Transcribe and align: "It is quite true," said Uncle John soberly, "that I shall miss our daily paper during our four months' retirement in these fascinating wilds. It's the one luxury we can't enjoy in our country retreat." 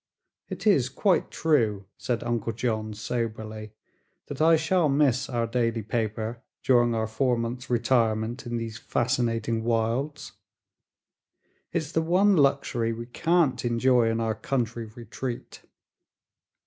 "It 0.49 0.65
is 0.65 0.89
quite 0.89 1.29
true," 1.29 1.85
said 1.95 2.23
Uncle 2.23 2.53
John 2.53 2.95
soberly, 2.95 3.73
"that 4.29 4.41
I 4.41 4.55
shall 4.55 4.89
miss 4.89 5.29
our 5.29 5.45
daily 5.45 5.83
paper 5.83 6.41
during 6.63 6.95
our 6.95 7.05
four 7.05 7.37
months' 7.37 7.69
retirement 7.69 8.47
in 8.47 8.57
these 8.57 8.79
fascinating 8.79 9.63
wilds. 9.63 10.31
It's 11.71 11.91
the 11.91 12.01
one 12.01 12.35
luxury 12.35 12.91
we 12.93 13.05
can't 13.05 13.63
enjoy 13.63 14.09
in 14.09 14.19
our 14.19 14.33
country 14.33 14.85
retreat." 14.87 15.61